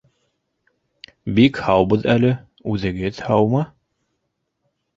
—Бик 1.39 1.59
һаубыҙ 1.67 2.09
әле, 2.15 2.33
үҙегеҙ 2.73 3.23
һаумы? 3.29 3.65